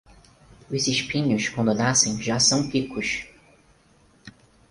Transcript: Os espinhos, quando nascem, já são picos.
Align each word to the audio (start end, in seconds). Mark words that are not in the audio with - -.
Os 0.67 0.87
espinhos, 0.87 1.47
quando 1.47 1.75
nascem, 1.75 2.19
já 2.19 2.39
são 2.39 2.67
picos. 2.71 3.27